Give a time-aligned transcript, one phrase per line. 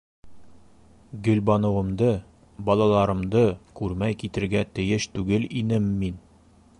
[1.27, 2.07] Гөлбаныуымды,
[2.71, 3.45] балаларымды
[3.81, 6.19] күрмәй китергә тейеш түгел инем мин!..